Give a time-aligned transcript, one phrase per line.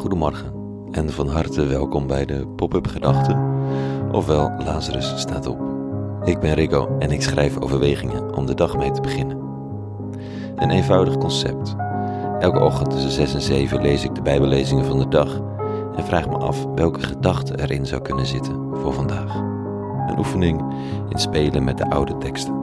[0.00, 0.52] Goedemorgen
[0.90, 3.38] en van harte welkom bij de Pop-up Gedachten,
[4.12, 5.60] ofwel Lazarus staat op.
[6.24, 9.38] Ik ben Rico en ik schrijf overwegingen om de dag mee te beginnen.
[10.56, 11.76] Een eenvoudig concept.
[12.38, 15.40] Elke ochtend tussen 6 en 7 lees ik de Bijbellezingen van de dag
[15.96, 19.34] en vraag me af welke gedachte erin zou kunnen zitten voor vandaag.
[20.08, 20.64] Een oefening
[21.08, 22.54] in spelen met de oude teksten.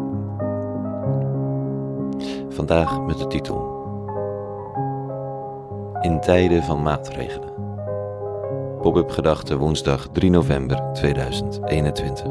[2.49, 3.76] Vandaag met de titel
[6.07, 7.53] In tijden van maatregelen.
[8.81, 12.23] Pop-up gedachte woensdag 3 november 2021.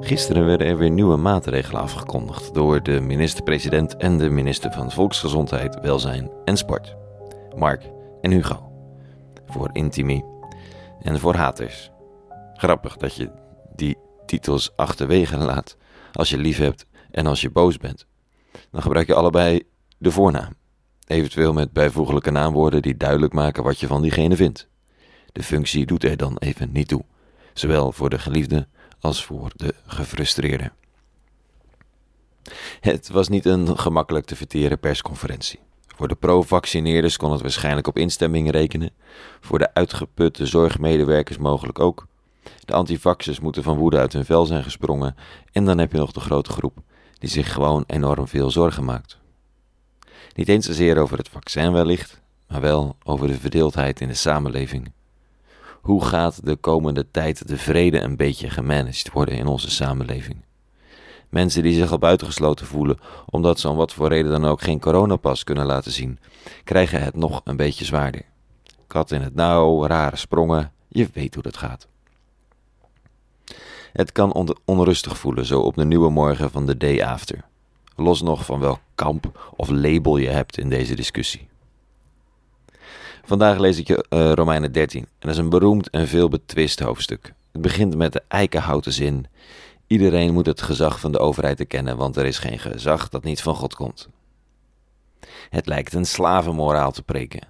[0.00, 5.80] Gisteren werden er weer nieuwe maatregelen afgekondigd door de minister-president en de minister van Volksgezondheid,
[5.80, 6.96] Welzijn en Sport,
[7.54, 7.90] Mark
[8.20, 8.70] en Hugo.
[9.46, 10.24] Voor Intimi
[11.02, 11.90] en voor haters.
[12.54, 13.30] Grappig dat je
[13.74, 15.76] die titels achterwege laat
[16.12, 18.06] als je lief hebt en als je boos bent.
[18.70, 19.62] Dan gebruik je allebei
[19.98, 20.54] de voornaam.
[21.06, 24.68] Eventueel met bijvoeglijke naamwoorden die duidelijk maken wat je van diegene vindt.
[25.32, 27.04] De functie doet er dan even niet toe,
[27.54, 28.68] zowel voor de geliefde
[29.00, 30.72] als voor de gefrustreerde.
[32.80, 35.60] Het was niet een gemakkelijk te verteren persconferentie.
[35.96, 38.90] Voor de pro-vaccineerders kon het waarschijnlijk op instemming rekenen,
[39.40, 42.06] voor de uitgeputte zorgmedewerkers mogelijk ook.
[42.64, 45.16] De antivaxers moeten van woede uit hun vel zijn gesprongen
[45.52, 46.78] en dan heb je nog de grote groep
[47.18, 49.18] die zich gewoon enorm veel zorgen maakt.
[50.34, 54.92] Niet eens zozeer over het vaccin wellicht, maar wel over de verdeeldheid in de samenleving.
[55.80, 60.36] Hoe gaat de komende tijd de vrede een beetje gemanaged worden in onze samenleving?
[61.28, 62.98] Mensen die zich al buitengesloten voelen
[63.30, 66.18] omdat ze om wat voor reden dan ook geen coronapas kunnen laten zien,
[66.64, 68.22] krijgen het nog een beetje zwaarder.
[68.86, 71.88] Kat in het nauw, rare sprongen, je weet hoe dat gaat.
[73.92, 77.44] Het kan onrustig voelen zo op de nieuwe morgen van de day after.
[77.96, 81.48] Los nog van welk kamp of label je hebt in deze discussie.
[83.24, 86.80] Vandaag lees ik je uh, Romeinen 13 en dat is een beroemd en veel betwist
[86.80, 87.34] hoofdstuk.
[87.52, 89.26] Het begint met de eikenhouten zin:
[89.86, 93.42] Iedereen moet het gezag van de overheid erkennen, want er is geen gezag dat niet
[93.42, 94.08] van God komt.
[95.50, 97.46] Het lijkt een slavenmoraal te preken.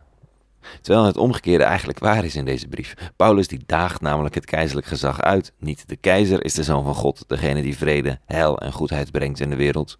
[0.80, 2.94] Terwijl het omgekeerde eigenlijk waar is in deze brief.
[3.16, 5.52] Paulus die daagt namelijk het keizerlijk gezag uit.
[5.58, 9.40] Niet de keizer is de zoon van God, degene die vrede, heil en goedheid brengt
[9.40, 9.98] in de wereld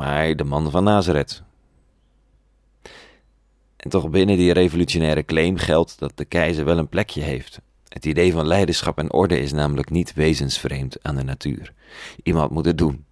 [0.00, 1.42] maar de man van Nazareth.
[3.76, 7.60] En toch binnen die revolutionaire claim geldt dat de keizer wel een plekje heeft.
[7.88, 11.72] Het idee van leiderschap en orde is namelijk niet wezensvreemd aan de natuur.
[12.22, 13.04] Iemand moet het doen.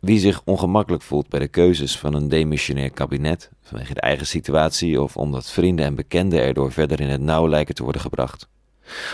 [0.00, 5.02] Wie zich ongemakkelijk voelt bij de keuzes van een demissionair kabinet, vanwege de eigen situatie
[5.02, 8.48] of omdat vrienden en bekenden erdoor verder in het nauw lijken te worden gebracht,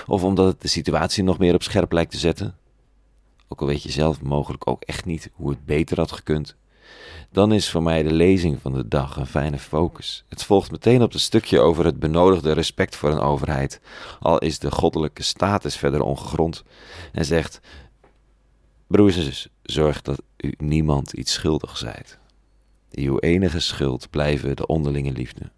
[0.06, 2.56] of omdat het de situatie nog meer op scherp lijkt te zetten,
[3.48, 6.56] ook al weet je zelf mogelijk ook echt niet hoe het beter had gekund,
[7.30, 10.24] dan is voor mij de lezing van de dag een fijne focus.
[10.28, 13.80] Het volgt meteen op het stukje over het benodigde respect voor een overheid,
[14.20, 16.64] al is de goddelijke status verder ongegrond,
[17.12, 17.60] en zegt:
[18.86, 22.18] Broers zorg dat u niemand iets schuldig zijt.
[22.90, 25.50] Uw enige schuld blijven de onderlinge liefde.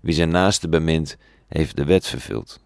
[0.00, 1.16] Wie zijn naaste bemint,
[1.48, 2.60] heeft de wet vervuld.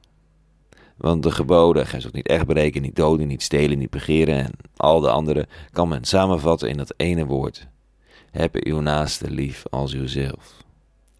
[0.96, 4.52] Want de geboden, gij zult niet echt breken, niet doden, niet stelen, niet begeren en
[4.76, 7.68] al de andere, kan men samenvatten in dat ene woord.
[8.30, 10.62] Heb uw naaste lief als uzelf.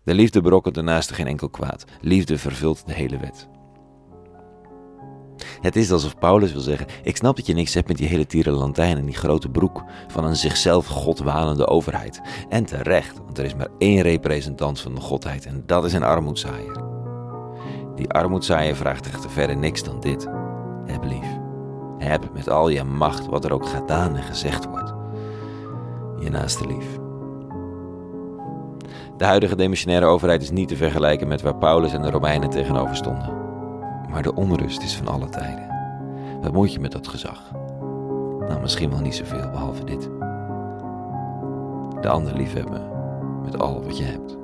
[0.03, 1.85] De liefde brokkent de naaste geen enkel kwaad.
[2.01, 3.49] Liefde vervult de hele wet.
[5.61, 8.27] Het is alsof Paulus wil zeggen: Ik snap dat je niks hebt met die hele
[8.27, 12.21] tierenlantijn en die grote broek van een zichzelf godwanende overheid.
[12.49, 16.03] En terecht, want er is maar één representant van de godheid en dat is een
[16.03, 16.94] armoedzaaier.
[18.05, 20.29] Die armoedzaaier vraagt echter verder niks dan dit.
[20.85, 21.27] Heb lief.
[21.99, 24.95] Heb met al je macht wat er ook gedaan en gezegd wordt.
[26.19, 26.99] Je naaste lief.
[29.17, 32.97] De huidige demissionaire overheid is niet te vergelijken met waar Paulus en de Romeinen tegenover
[32.97, 33.33] stonden.
[34.11, 35.69] Maar de onrust is van alle tijden.
[36.43, 37.53] Wat moet je met dat gezag?
[38.49, 40.03] Nou, misschien wel niet zoveel, behalve dit.
[42.01, 42.83] De ander liefhebben
[43.45, 44.44] met al wat je hebt.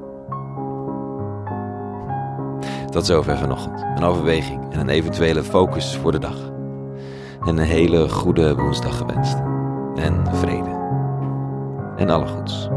[2.90, 3.84] Tot zover vanochtend.
[3.96, 6.36] Een overweging en een eventuele focus voor de dag.
[7.44, 9.36] En een hele goede woensdag gewenst.
[9.94, 10.78] En vrede.
[11.96, 12.68] En alle goeds.